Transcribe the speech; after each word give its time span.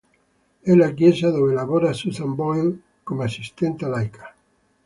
È 0.61 0.73
la 0.73 0.89
chiesa 0.95 1.29
dove 1.29 1.53
lavora 1.53 1.93
Susan 1.93 2.33
Boyle 2.33 2.79
come 3.03 3.25
assistente 3.25 3.85
laica. 3.85 4.33